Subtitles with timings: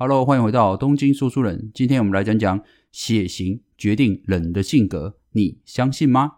[0.00, 1.72] Hello，欢迎回到东京说书人。
[1.74, 2.62] 今天我们来讲讲
[2.92, 6.34] 血型决定人的性格，你相信吗？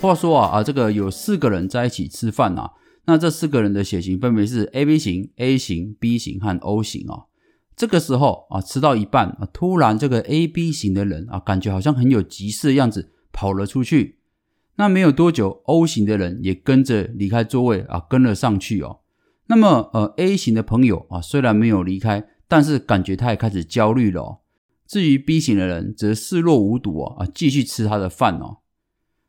[0.00, 2.74] 话说啊啊，这个有四个人在一起吃饭啊，
[3.06, 7.24] 那这四个人的血型分别是 A B 型、A 型、B 型和 O 型啊。
[7.78, 14.18] 这个时候啊，吃到一半啊，突然这个 A B 型的人啊，感觉好像很有急事的样子，跑了出去。
[14.74, 18.98] 那没有多久，O 型的人也跟着离开座位啊，跟了上去哦。
[19.46, 24.38] 那么呃，A 型的朋友啊，虽然没有离开，但是感觉他也开始焦虑了哦。
[24.84, 28.58] 至于 B 型的人，则视若无睹哦，啊，继续吃他的饭哦。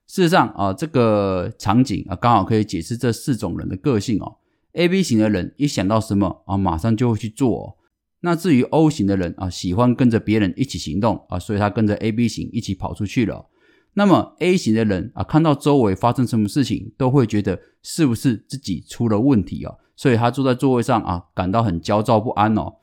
[0.07, 4.37] 事实上啊，这个场景啊，刚好可以解释这四种人的个性哦。
[4.73, 7.77] A、B 型的人一想到什么啊，马上就会去做。
[8.21, 13.47] 那至于 O 型的人啊，喜欢跟着别人一起行动啊，所以他跟着 A、B 型一起跑出去了。
[13.93, 22.75] 那么 A 型的人啊，看到周围发生什么事情，都会觉得是不是自己出了问题啊，所以他坐在座位上啊，感到很焦躁不安哦。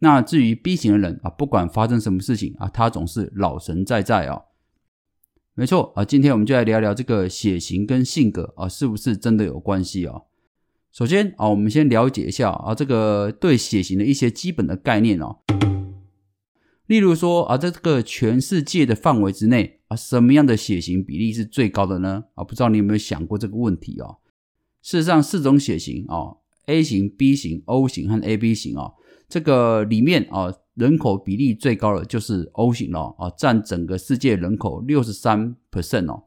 [0.00, 4.42] 那至于 B 型的人啊，不管发生什么事情啊，他总是老神在在啊。
[5.54, 10.22] 没错啊，今天我们就来聊聊这个血型跟性格啊，是不是真的有关系啊？
[10.94, 15.38] 首先啊，我们先了解一下啊，这个对血型的一些基本的概念哦。
[16.86, 22.26] 例如说啊，在这个全世界的范围之内啊，什么样的血型比例是最高的呢？
[22.36, 24.18] 啊，不知道你有没有想过这个问题哦？
[24.82, 28.92] 事实上，四种血型啊，A 型、B 型、O 型和 AB 型啊，
[29.28, 30.54] 这个里面啊。
[30.74, 36.24] 人口比例最高的就是 O 型了啊，占整个世界人口六十三 percent 哦。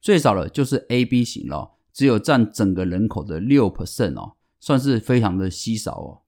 [0.00, 6.20] 最少的就是 AB 型了，只有占整个人口的六 percent 哦，算是非常的稀少哦。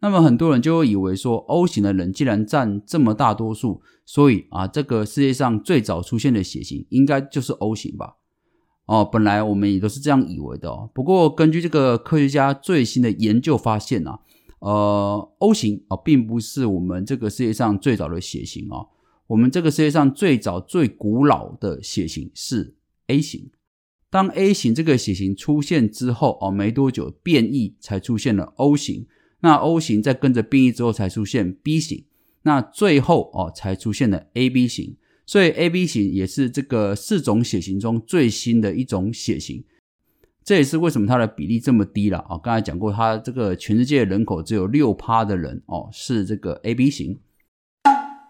[0.00, 8.14] 那么很多人就会以为说，O 型的人既然占这么大多数，所以啊，这个世界上最早出现的血型应该就是 O 型吧？
[8.86, 10.88] 哦，本来我们也都是这样以为的哦。
[10.94, 14.20] 不过根据这个科学家最新的研究发现啊。
[14.60, 18.86] 呃，O 型啊，并不是我们这个世界上最早的血型啊。
[19.28, 22.74] 我们这个世界上最早、最古老的血型是
[23.06, 23.48] A 型。
[24.10, 29.06] 当 A 型这个血型出现之后哦，没多久变异才出现了 O 型。
[29.40, 32.04] 那 O 型在跟着变异之后才出现 B 型。
[32.42, 34.96] 那最后哦，才出现了 AB 型。
[35.26, 39.62] 所以 AB 型也是这个四种血型中最新的一种血型。
[40.42, 42.40] 这也是为什么它的比例这么低了啊！
[42.42, 47.18] 刚才讲过，它这个全世界人口只有六趴的人哦是这个 A B 型。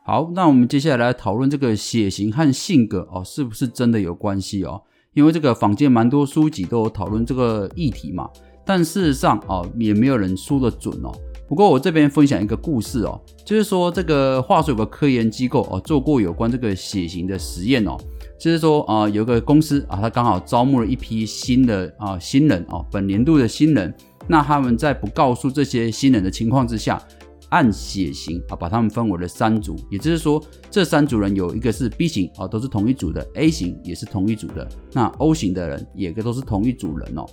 [0.05, 4.83] 好，那我们接下来来讨论这个血型和性格哦是不是真的有关系哦？
[5.19, 8.31] 因为这个坊间蛮多书籍都有讨论这个议题嘛，
[8.65, 11.11] 但事实上哦也没有人说的准哦。
[11.49, 17.97] 不过我这边分享一个故事哦，就是说这个话说有个科研机构哦做过有关这个血型的实验哦。
[18.39, 23.93] 就是说啊，有个公司啊，他刚好招募了一批新的啊新人啊，本年度的新人。
[24.29, 27.03] 那他们在不告诉这些新人的情况之下，
[27.51, 29.77] 按血型啊，把他们分为了三组。
[29.91, 37.27] 也就是说，这三组人有一个是 B 型啊，都是同一组的；A 型也是同一组的；那 O 型的人也都是同一组人哦。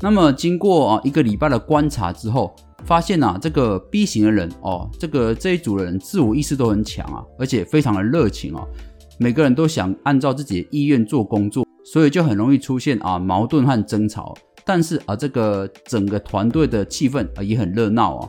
[0.00, 2.54] 那么经过啊一个礼拜的观察之后，
[2.84, 8.66] 发现啊，这个 B 型的人哦，这个这一组的人自我意识都很强啊，而且非常的热情哦。
[9.18, 14.34] 每个人都想按照自己的意愿做工作，所以就很容易出现啊矛盾和争吵。
[14.64, 18.28] 但是啊，这个整个团队的气氛啊也很热闹啊。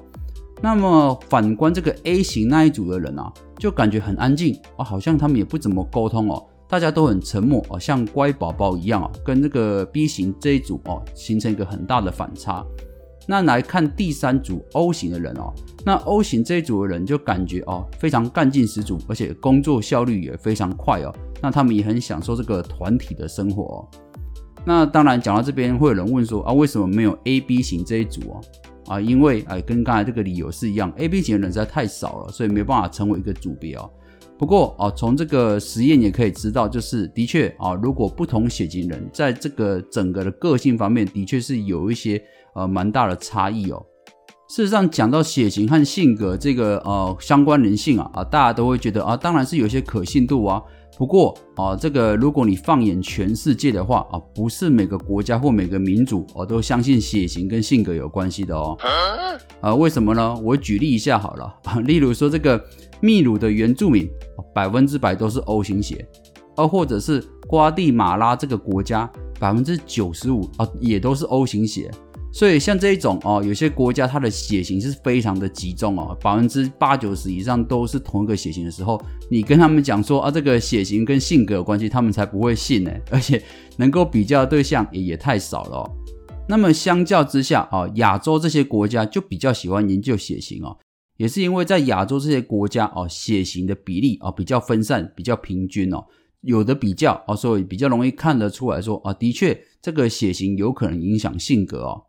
[0.63, 3.29] 那么反观这个 A 型那一组的人啊，
[3.59, 12.65] 就感觉很安静啊，好像他们也不怎么沟通哦，大家都很沉默啊，像乖宝宝一样啊，跟这个 B 型这一组哦形成一个很大的反差。
[13.27, 15.53] 那来看第三组 O 型的人哦，
[15.85, 21.13] 那 O 型这一组的人就感觉哦非常干劲十足，而且工作效率也非常快哦。
[21.41, 23.87] 那他们也很享受这个团体的生活哦。
[24.65, 28.39] 那当然讲到这边，会有人问说啊，为什么没有 A、B 型这一组哦？
[28.87, 33.89] 啊，因为哎跟刚才这个理由是一样，A、B 型的人实在太少了，所以没办法成为一个组别哦。
[34.37, 42.21] 不过啊，从这个实验也可以知道，就是的确啊，如果不同血型人在这个整个的个性方面，的确是有一些。
[42.55, 43.83] 呃，蛮大的差异哦。
[44.47, 50.61] 事实上，讲到血型和性格这个呃相关人性啊啊，大家都会觉得啊，当然是有些可信度啊。
[50.97, 58.77] 不过啊，这个如果你放眼全世界的话啊，不是每个国家或每个民族哦都相信血型跟性格有关系的哦。
[59.59, 60.35] 啊，为什么呢？
[60.43, 61.53] 我举例一下好了。
[61.83, 62.63] 例如说，这个
[63.01, 64.07] 秘鲁的原住民
[64.53, 66.07] 百分之百都是 O 型血，
[66.55, 69.09] 啊或者是瓜地马拉这个国家
[69.39, 71.89] 百分之九十五啊也都是 O 型血。
[72.33, 78.99] 所以像这一种哦，有些国家它的血型是非常的集中哦，百分之八九十以上都是同一个血型的时候，
[79.29, 82.91] 你跟他们讲说啊，这个血型跟性格有关系，他们才不会信呢。
[83.11, 83.39] 而且
[83.77, 85.87] 能够比较的对象也也太少了。
[86.49, 90.75] 那么相较之下啊，亚洲这些国家就比较喜欢研究血型哦，
[91.17, 96.03] 也是因为在亚洲这些国家哦，血型的比例啊比较分散，比较平均哦，
[96.41, 102.03] 有的比较哦，所以比较容易看得出来说啊，的确这个血型有可能影响性格哦。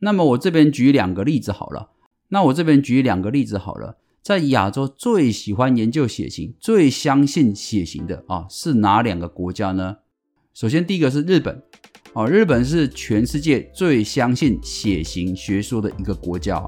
[0.00, 1.90] 那么我这边举两个例子好了。
[2.28, 3.96] 那我这边举两个例子好了。
[4.22, 9.96] 在亚洲最喜欢研究血型、最相信血型的啊，是哪两个国家呢？
[10.52, 11.62] 首先第一个是日本，
[12.12, 16.62] 啊，日本是全世界最相信血型学说的一个国家，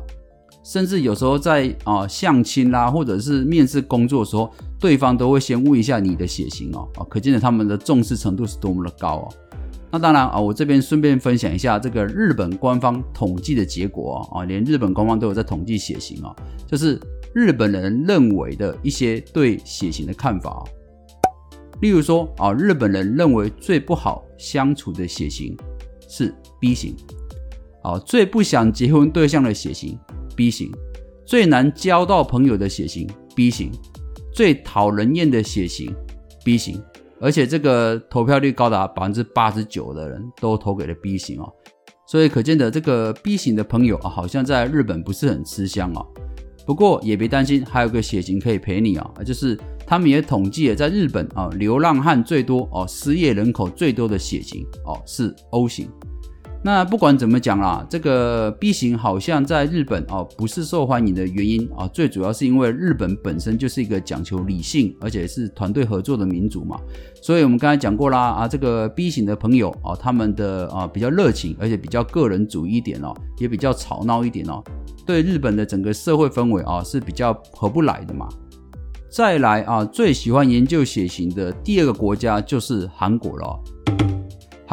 [0.65, 4.51] 甚至有时候在啊相亲啦，或者是面试工作的时候，
[4.81, 9.29] 对方都会先问一下你的血型哦，啊，可见的他们的重视程度是多么的高哦。
[9.93, 16.35] 那当然啊，我这边顺便分享一下这个日本官方统计的结果啊，连日本官方都有在统计血型啊，
[16.67, 16.99] 就是
[17.35, 20.65] 日本人认为的一些对血型的看法。
[21.83, 25.55] 例如说啊，日本人认为最不好相处的血型
[26.09, 26.97] 是 B 型，
[27.83, 29.99] 啊，最不想结婚对象的血型
[30.35, 30.73] B 型，
[31.27, 33.07] 最难交到朋友的血型
[33.37, 33.71] B 型，
[34.33, 35.95] 最讨人厌的血型
[36.43, 36.83] B 型。
[37.23, 41.49] 而且这个投票率高达百分之八十九的人都投给了 B 型哦，
[42.09, 46.05] 所以可见的这个 B 型的朋友啊，好像在日本不是很吃香哦。
[46.67, 55.89] 不过也别担心，还有个血型可以陪你啊，就是他们也统计了在日本啊，流浪汉最多哦，失业人口最多的血型哦是 O 型。
[56.65, 66.79] 那不管怎么讲啦，这个 B 型好像在日本哦不是受欢迎的原因啊，最主要是因为日本本身就是一个讲求理性而且是团队合作的民族嘛。
[67.21, 74.63] 所以我们刚才讲过啦啊，这个 B 型的朋友啊，他们的啊比较热情，而且比较个人主义一点哦，也比较吵闹一点哦，
[75.05, 78.29] 对日本的整个社会氛围啊是比较合不来的嘛。
[79.11, 83.61] 再来啊，最喜欢研究血型的第二个国家就是韩国了。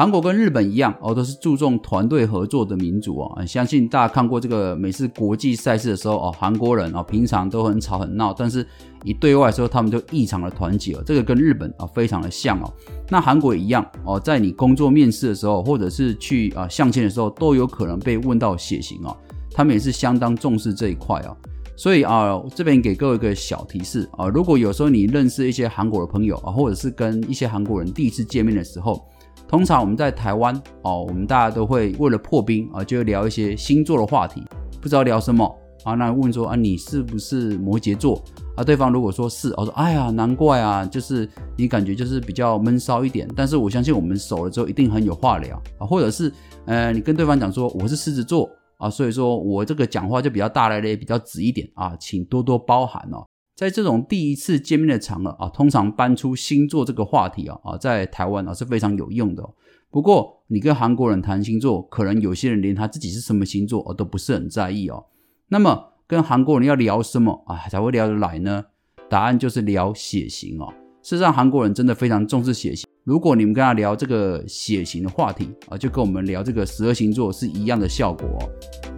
[0.00, 3.44] 韩国跟日本一样哦，都是注重团队合作的民族哦。
[3.46, 8.66] 相信大家看过这个每次国际赛事的时候哦，韩国人哦平常都很吵很闹，但是
[9.04, 11.02] 一对外的时候他们就异常的团结哦。
[11.04, 12.72] 这个跟日本啊非常的像哦。
[13.10, 19.14] 那韩国也一样哦，在你工作面试的时候，或者是去啊相亲的时候，都有可能被问到血型哦。
[19.52, 21.36] 他们也是相当重视这一块哦。
[21.76, 29.06] 所以啊，这边给各位一个小提示啊，如果有时候你认识一些韩国的朋友啊，或者是跟一些韩国人第一次见面的时候。
[29.50, 34.44] 通常我们在台湾哦，我们大家都会为了破冰啊，就聊一些星座的话题，
[34.80, 35.44] 不知道聊什么
[35.82, 35.94] 啊。
[35.94, 38.22] 那问说啊，你是不是摩羯座
[38.54, 38.62] 啊？
[38.62, 43.28] 对方如果说是，我说哎呀，难怪啊，就是你感觉就是比较闷骚一点。
[43.34, 45.84] 但是我相信我们熟了之后一定很有话聊啊。
[45.84, 46.32] 或者是
[46.66, 48.48] 呃，你跟对方讲说我是狮子座
[48.78, 53.26] 啊，所以说我这个讲话就比较大咧咧，比较直一点啊，请多多包涵哦。
[53.60, 59.46] 在这种第一次见面的场合啊，通常搬出星座这个话题啊啊，在台湾啊是非常有用的。
[59.90, 65.04] 不过你跟韩国人谈星座，可能有些人连他自己是什么星座哦都不是很在意哦。
[65.48, 68.64] 那么跟韩国人要聊什么啊才会聊得来呢？
[69.10, 70.72] 答案就是聊血型哦。
[71.02, 72.88] 事实上，韩国人真的非常重视血型。
[73.04, 78.89] 如果你们跟他聊这个血型的话题啊，就跟我们聊这个十二星座是一样的效果哦。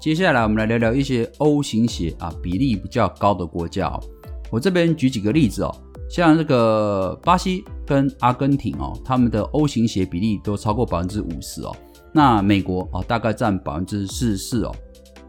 [0.00, 4.00] 接下来我们来聊聊一些 O 型血啊比例比较高的国家哦。
[4.50, 5.70] 我这边举几个例子哦，
[6.08, 11.76] 像这个巴西跟阿根廷哦，他们的 O 型血比例都超过百分之五十哦。
[12.14, 14.74] 那美国啊大概占百分之四十四哦。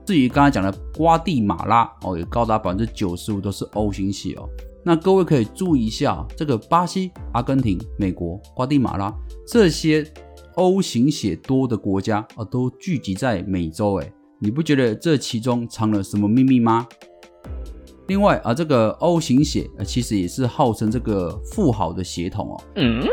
[0.06, 4.48] 至于刚才讲的瓜地马拉哦，也高达百分之九十五都是 O 型血哦。
[4.86, 9.14] 那各位可以注意一下，这个巴西、阿根廷、美国、瓜地马拉
[9.46, 10.10] 这些
[10.56, 14.14] O 型血多的国家啊，都聚集在美洲诶。
[14.44, 16.88] 你不觉得这其中藏了什么秘密吗？
[18.08, 22.64] 另外啊，这个 O 型血啊，其实也是号称这个富豪的血统哦。
[22.78, 23.04] 嗯，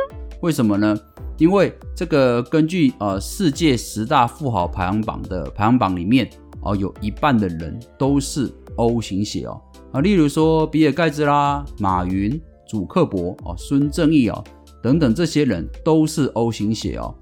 [0.41, 0.99] 为什么呢？
[1.37, 6.27] 因为这个根据呃世界十大富豪排行榜的排行榜里面
[6.63, 9.61] 哦，有一半的人都是 O 型血哦
[9.93, 14.43] 啊，例如说比尔盖茨啦、马云、祖克伯哦、孙正义哦
[14.83, 17.15] 等等这些人都是 O 型血哦。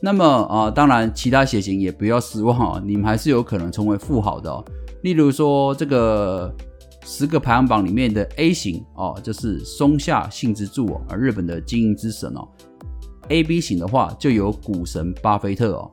[0.00, 4.64] 那么啊，当然，其他血型也不要失望啊，你们还是有可能成为富豪的哦。
[5.02, 6.54] 例如说，这个
[7.04, 12.46] 十个排行榜里面的 A 型哦，就是松下幸之助哦，日本的经营之神哦。
[13.28, 15.90] AB 型的话，就有股神巴菲特哦。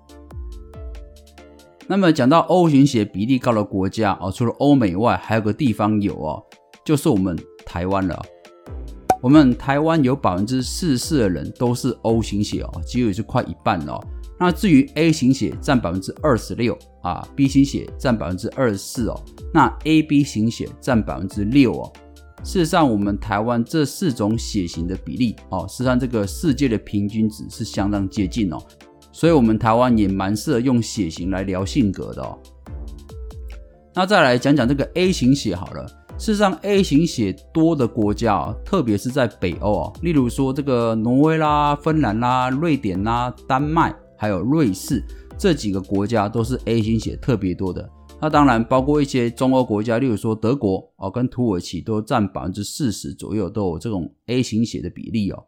[1.87, 6.43] 那么讲到 O 型血比例高的国家哦，除了欧美外，还有个地方有哦，
[6.83, 8.21] 就是我们台湾了。
[9.23, 13.97] 我们台湾有百分之四十四的人都是 O 型血哦，几乎也是快一半了。
[14.37, 19.17] 那至于 A 型血占百分之二十六啊，B 型血占百分之二十四哦，
[19.53, 21.93] 那 AB 型血占百分之六哦。
[22.43, 28.57] 事实上，我们台湾这四种血型的比例哦，实际上这个世界的平均值是相当接近哦。
[29.13, 32.37] 所以，我们台湾也蛮适合用血型来聊性格的哦。
[33.95, 35.89] 那再来讲讲这个 A 型血好了。
[36.17, 45.03] 事实上，A 型血多的国家，特别是在北欧啊，例如说这个挪威啦、芬兰啦、瑞典啦、丹麦，还有瑞士
[45.37, 47.89] 这几个国家都是 A 型血特别多的。
[48.21, 55.45] 那当然包括一些中欧国家，例如说德国哦，跟土耳其都占百分之四十左右都有这种 A 型血的比例哦。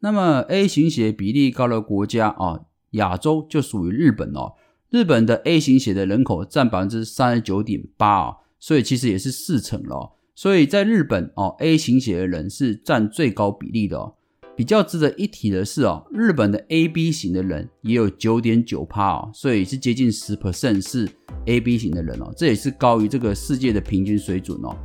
[0.00, 2.60] 那么 A 型血比例高的国家啊。
[2.94, 4.54] 亚洲就属于日本哦，
[4.88, 10.12] 日本的 A 型血的人口占百分之三十九点八啊，所以其实也是四成了。
[10.36, 14.14] 所以在日本哦，A 型血的人是占最高比例的哦。
[14.56, 21.08] 比较值得一提的是哦，日本的 AB 型的人也有九点九趴哦，所以是接近十 percent 是
[21.46, 24.76] AB 型的人哦，这也是高于这个世界的平均水准哦。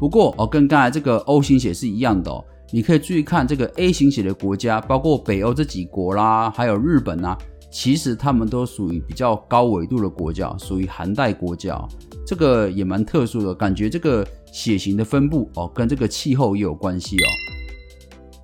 [0.00, 2.44] 不过哦，跟刚才这个 O 型血是一样的哦。
[2.72, 7.38] 你可以注意看这个 A 型血的国家，包括北欧这几国啦，还有日本啊，
[7.78, 11.78] 其实他们都属于比较高纬度的国家，属于寒带国家，
[12.26, 17.28] 这个也蛮特殊的，感觉这个血型的分布哦，跟这个气候也有关系哦。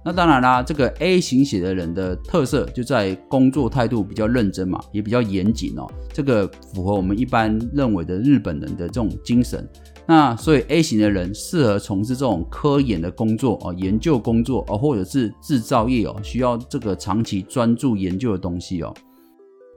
[0.05, 9.67] 那当然啦，这个 A 型血的人的特色就在工作态度比较认真嘛，也比较严谨哦，这个符合我们一般认为的日本人的这种精神。
[10.07, 18.93] 那所以 A 型的人适合从事这种科研的工作哦，研究工作哦，或者是制造业哦，需要这个长期专注研究的东西哦。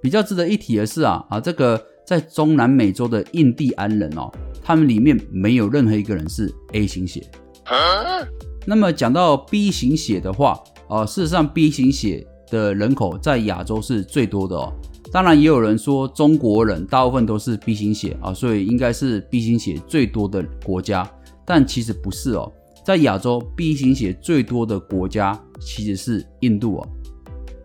[0.06, 4.32] 比较值得一提的是啊啊，这个在中南美洲的印第安人哦，
[4.62, 7.28] 他们里面没有任何一个人是 A 型血。
[8.68, 14.72] 那么讲到 B 型血的话，啊，事实上 B 型血的人口在亚洲是最多的哦。
[15.12, 21.10] 当然，也有人说中国人大部分都是 B 型血啊，所以应该是 B 型血最多的国家。
[21.44, 22.52] 但其实不是哦，
[22.86, 26.88] 在亚洲 B 型血最多的国家其实是印度哦，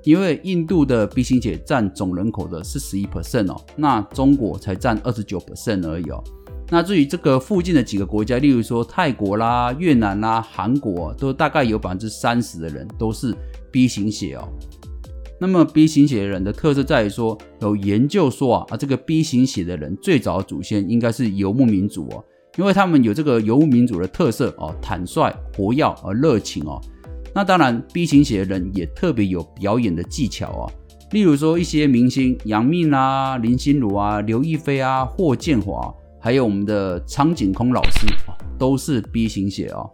[0.04, 6.22] 因为印度的 B 型血占总人口的四十一 percent 哦，那中国才占二十九 percent 而已哦。
[6.72, 13.34] 那至于这个附近的几个国家，例如说泰国啦、越南啦、韩国，都大概有百分之三十的人都是
[13.72, 14.48] B 型血哦。
[15.40, 22.24] 那么 B 型血的人的特色在于说，有研究说啊啊，这个 B 型血的人最早的祖先应该是游牧民族哦，
[22.56, 26.80] 因为他们有这个游牧民族的特色哦，坦率、活跃而热情哦。
[27.34, 30.72] 那当然，B 型血的人也特别有表演的技巧啊，
[31.12, 39.88] 例如说一些明星杨幂啊、林心如啊、刘亦菲啊、霍建华，还有我们的苍井空老师啊，都是 B 型血哦。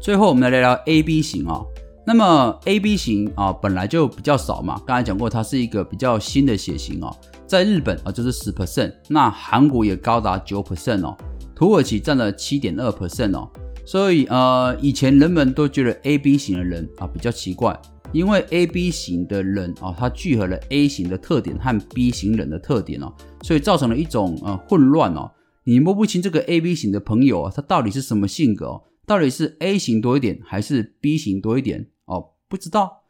[0.00, 1.60] 最后，我们来聊聊 AB 型啊。
[2.06, 7.14] 那么 A B 型啊本来就比较少嘛，刚才讲过它是一个比较新的血型哦，
[7.46, 11.14] 在日本啊就是十 percent，那韩国也高达九 percent 哦，
[11.54, 13.46] 土耳其占了七点二 percent 哦，
[13.88, 17.74] 所以呃以前人们都觉得 A B 型的人啊比较奇怪，
[18.12, 25.32] 因为 A B 型的人啊他聚合了 A 型的特点和 B 型人的特点哦，所以造成了一种呃混乱哦，
[25.64, 32.32] 你摸不清这个 A B 型的朋友啊他到底是什么性格哦，到底是 A 型多一点还是 B 型多一点哦？
[32.46, 33.04] 不知道，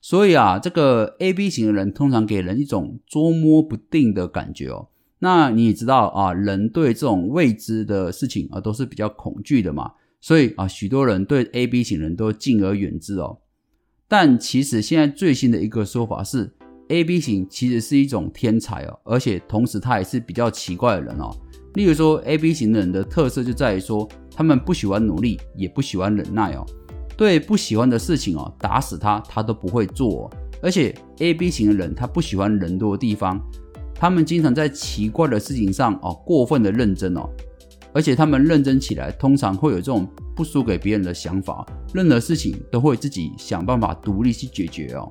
[0.00, 4.90] 所以啊，这个 A B 型的人通常给人一种捉摸不定的感觉哦。
[5.18, 13.40] 那你也知道啊，人对这种未知的事情啊都是比较恐惧的嘛，所以啊，许多人对 A B 型人都敬而远之哦。
[14.06, 16.50] 但其实现在最新的一个说法是
[16.88, 21.30] ，A B 型其实是一种天才哦，而且同时他也是比较奇怪的人哦。
[21.74, 26.64] 例如说，A B 型的人的特色就在于说，他们不喜欢努力，也不喜欢忍耐哦。
[27.16, 30.30] 对不喜欢的事情哦，打死他他都不会做。
[30.62, 33.40] 而且 A B 型的人他不喜欢人多的地方，
[33.92, 37.28] 他们经常在奇怪的事情上哦过分的认真哦，
[37.92, 45.08] 而且他们认真起来通常会有这种不输给别人的想法，任何事情都会自己想办法独立去解决哦。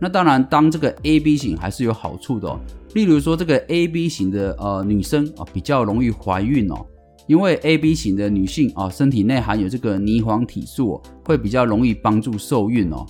[0.00, 2.60] 那当然，当这个 A B 型还是有好处的，
[2.94, 6.86] 例如说这个 A B 型的呃女生啊比较容易怀孕哦。
[7.26, 13.04] 因为 A B 型的女性啊，身体内含有这个霓黄体素，会比较容易帮助受孕哦。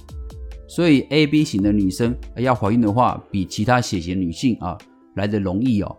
[0.69, 4.79] 所以 A B 型的女生要怀孕的话，比其他血型女性啊
[5.17, 5.97] 来的容易哦。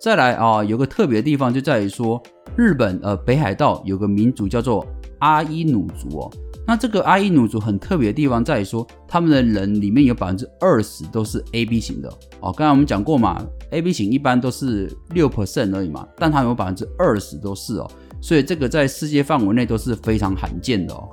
[0.00, 2.22] 再来啊，有个特别的地方就在于说，
[2.56, 4.86] 日本呃北海道有个民族叫做
[5.18, 6.30] 阿伊努族哦。
[6.64, 12.08] 那这个阿伊努族很特别的地方在于说，他们的人里面有百分之二十都是 A B 型的
[12.40, 12.52] 哦。
[12.52, 17.90] 刚才我们讲过嘛，A B 型一般都是六 percent 而已嘛，但他们有百分之二十都是哦，
[18.20, 21.08] 所以这个在世界范围内都是非常罕见的哦。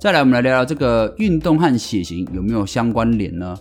[0.00, 3.54] 再来，我们来聊聊这个运动和血型有没有相关联呢？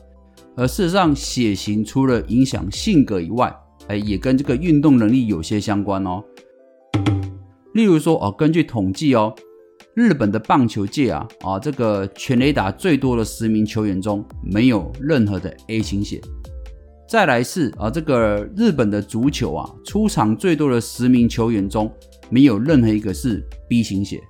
[0.55, 3.53] 而事实上，血型除了影响性格以外，
[3.89, 6.23] 哎，也跟这个运动能力有些相关哦。
[7.73, 9.35] 例如说，哦，根据统计哦，
[9.93, 16.21] 日本的棒球界啊，啊，这个全垒打最多的十名球员中，没有任何的 A 型血。
[17.05, 21.93] 再来是啊，这个日本的足球啊，出场最多的十名球员中，
[22.29, 24.21] 没有任何一个是 B 型血。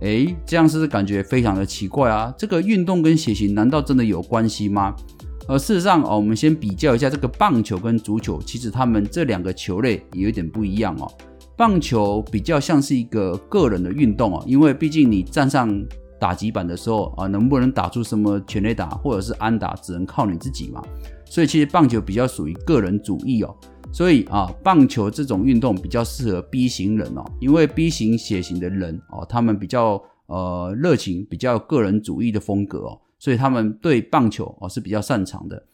[0.00, 2.34] 哎，这样是不是感觉非常的奇怪啊？
[2.36, 4.94] 这个运动跟血型难道真的有关系吗？
[5.46, 11.10] 而事实上哦，我们先比较一下这个棒球跟足球，其实他们这两个球类也有点不一样哦。
[11.56, 15.70] 棒球比较像是一个个人的运动哦，因为毕竟你站上
[16.18, 20.82] 打击板的时候啊，能不能打出什么全垒打或者是安打，只能靠你自己嘛。
[21.26, 23.54] 所以其实棒球比较属于个人主义哦。
[23.94, 35.68] 所以啊，棒球这种运动比较适合 B 型人哦，因为 B 型血型的人哦，他们比较呃热情，比较个人主义的风格哦，所以他们对棒球哦是比较擅长的。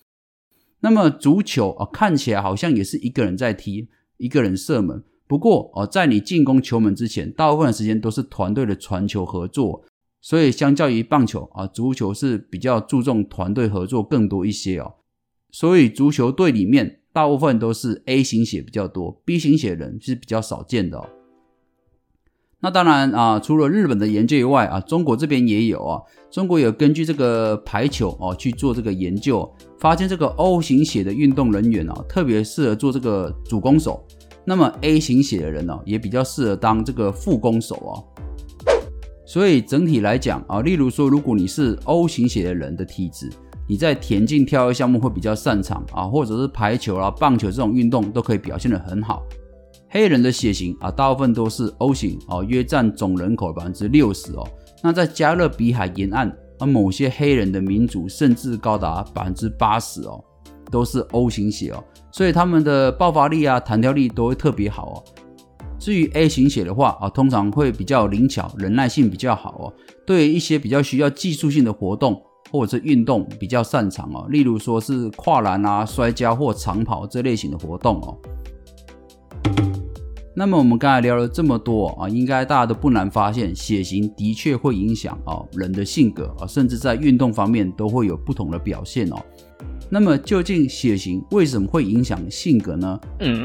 [0.81, 5.03] 那么足球啊，看起来好像也是一个人在踢，一个人射门。
[5.27, 9.83] 不过哦，在你进攻球门之前，大部分时间都是团队的传球合作，
[10.21, 14.97] 所以相较于棒球啊，足球是比较注重团队合作更多一些哦。
[15.51, 16.99] 所以足球队里面。
[17.13, 21.09] 大部分都是 A 型血比较多，B 型血人是比较少见的。
[22.61, 26.01] 那当然啊，除了日本的研究以外啊，中国这边也有啊。
[26.31, 34.07] 中国有根据这个排球哦去做这个研究，发现这个 O 型血的运动人员哦，特别适合做这个主攻手。
[34.45, 38.05] 那么 A 型血的人呢，也比较适合当这个副攻手哦。
[39.27, 43.31] 所以整体来讲啊，例如说，如果你是 O 型血的人的体质。
[43.71, 49.23] 你在田径跳跃项目会比较擅长啊，或者是排球啊、棒球这种运动都可以表现得很好。
[49.89, 54.45] 黑人的血型啊，大部分都是 O 型哦，约占总人口百分之六十哦。
[54.83, 56.29] 那在加勒比海沿岸
[56.59, 60.21] 啊，某些黑人的民族甚至高达百分之八十哦，
[60.69, 61.81] 都是 O 型血哦，
[62.11, 65.05] 所以他们的爆发力啊、弹跳力都会特别好哦。
[65.79, 69.73] 至于 A 型血的话啊，通常会比较灵巧，忍耐性比较好哦，
[70.05, 72.21] 对于一些比较需要技术性的活动。
[72.51, 78.19] 或者是运动比较擅长哦，例如说是跨栏啊、摔跤或长跑这类型的活动哦。
[80.35, 89.17] 那么我们刚才聊了这么多啊，应该大家都不难发现，血型的确会影响哦人的性格啊，甚至在运动方面都会有不同的表现哦。
[89.91, 93.01] 那么究竟血型为什么会影响性格呢？
[93.19, 93.45] 嗯，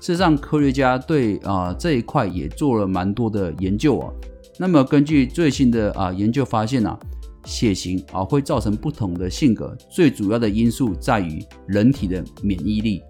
[0.00, 4.14] 事实上科学家对啊这一块也做了蛮多的研究哦。
[4.56, 6.98] 那么根据最新的啊研究发现啊。
[7.44, 13.02] 血型啊会造成不同的性格，最主要的因素在于人体的免疫力。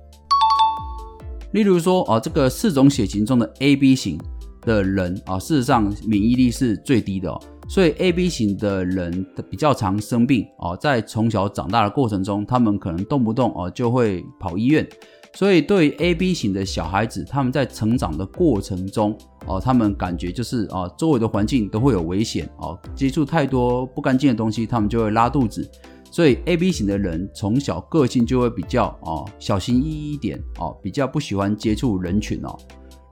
[1.53, 4.19] 例如说啊，这个四种血型中的 AB 型
[4.63, 14.89] 的人啊，事实上免疫力是最低的哦，所以 AB 型的人比较常生病啊，在从小长大的过程中，他们可能动不动啊就会跑医院。
[15.33, 25.69] 所以，对 A、B 型的小孩子，他们在成长的过程中，哦，他们感觉就是啊，周围的环境都会有危险哦，接触太多不干净的东西，他们就会拉肚子。
[26.13, 32.59] 所以，A、B 型的人从小个性就会比较哦小心翼翼一点哦，比较不喜欢接触人群哦。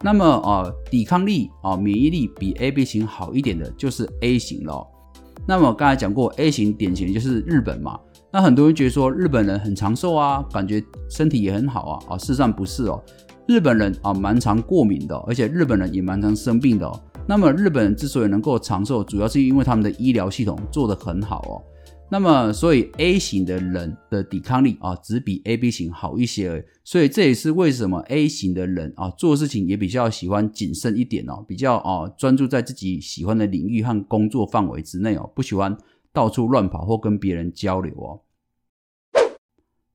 [0.02, 4.84] 那么啊，抵抗力啊，免疫力比 A、B 型好一点的，就是 A 型了。
[5.46, 7.98] 那么刚才讲过，A 型典型就是日本嘛。
[8.30, 13.02] 那很多人觉得说日本人很长寿啊，感觉身体也很好啊，啊，事实上不是哦，
[13.48, 17.02] 日本人啊蛮常过敏的，而且日本人也蛮常生病的。
[17.26, 21.56] 那么日本人之所以能够长寿，主要是因为他们的医疗系统做得很好哦。
[22.10, 26.62] 那么所以 A 型的人的抵抗力啊，只比 AB 型好一些而已。
[26.84, 35.74] 所以这也是为什么 A 型的人啊做事情也比较喜欢谨慎一点哦，比较啊专注在自己喜欢的领域和工作范围之内哦，不喜欢。
[36.10, 38.18] 到处乱跑或跟别人交流哦。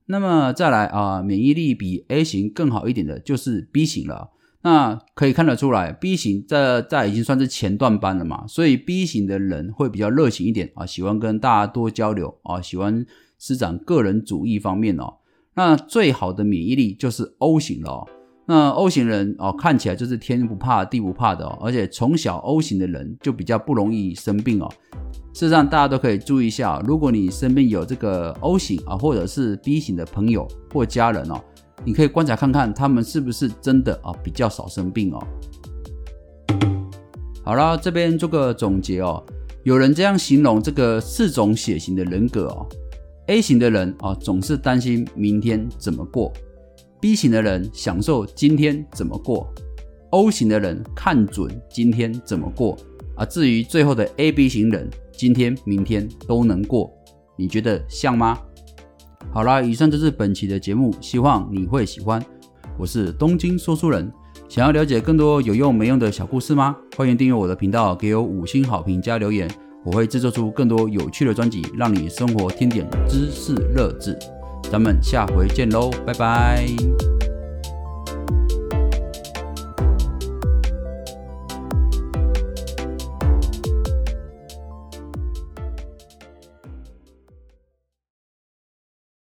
[0.06, 4.30] 那么再来啊，免疫力比 A 型更好一点的就是 B 型了。
[4.62, 13.04] 那可以看得出来，B 型这在已经算是前段班了嘛，所以 B 型的人会比较热情一点啊，喜欢跟大家多交流啊，喜欢
[13.38, 15.16] 施展个人主义方面哦。
[15.54, 18.06] 那最好的免疫力就是 O 型了。
[18.46, 24.70] 那 O 型人哦，看起来就是天不怕地不怕的哦，而且从小 O 型的人就比较不容易生病哦。
[25.32, 31.40] 事实上，大家都可以注意一下，如果你身边有这个 O 型啊，或者是 B 型的朋友或家人哦，
[31.84, 35.26] 你可以观察看看他们是不是真的啊比较少生病哦。
[37.42, 39.24] 好了，这边做个总结哦。
[39.64, 42.66] 有人这样形容这个四种血型的人格哦
[43.28, 46.30] ：A 型的人啊，总是担心明天怎么过
[47.04, 49.46] ；B 型的人享受今天怎么过
[50.08, 52.74] ；O 型的人看准今天怎么过
[53.14, 53.26] 啊。
[53.26, 56.90] 至于最后的 AB 型人，今天、明天都能过，
[57.36, 58.38] 你觉得像吗？
[59.34, 62.24] 好啦，以上就是本期的节目，希望你会喜欢。
[62.78, 64.10] 我是东京说书人。
[64.48, 66.74] 想要了解更多有用没用的小故事吗？
[66.96, 69.46] 欢迎订阅我的频道，给我五星好评加留言，
[69.84, 74.18] 我会制作出更多有趣的专辑，让你生活添点知识乐子。
[74.74, 76.66] 咱们下回见喽，拜拜。